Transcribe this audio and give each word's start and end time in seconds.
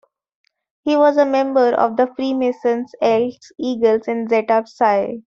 He 0.83 0.97
was 0.97 1.17
a 1.17 1.27
member 1.27 1.75
of 1.75 1.95
the 1.95 2.11
Freemasons, 2.15 2.91
Elks, 3.03 3.51
Eagles, 3.59 4.07
and 4.07 4.27
Zeta 4.27 4.63
Psi. 4.65 5.21